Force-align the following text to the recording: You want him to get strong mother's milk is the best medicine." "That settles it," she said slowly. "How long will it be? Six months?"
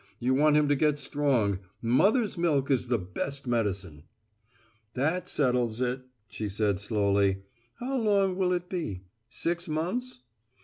You 0.19 0.33
want 0.33 0.57
him 0.57 0.67
to 0.67 0.75
get 0.75 0.97
strong 0.97 1.59
mother's 1.79 2.35
milk 2.35 2.71
is 2.71 2.87
the 2.87 2.97
best 2.97 3.45
medicine." 3.45 4.05
"That 4.95 5.29
settles 5.29 5.79
it," 5.79 6.01
she 6.27 6.49
said 6.49 6.79
slowly. 6.79 7.43
"How 7.75 7.97
long 7.97 8.35
will 8.35 8.51
it 8.51 8.67
be? 8.67 9.03
Six 9.29 9.67
months?" 9.67 10.21